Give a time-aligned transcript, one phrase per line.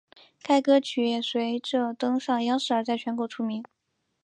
[0.41, 3.63] 该歌曲也随着登上央视而在全国出名。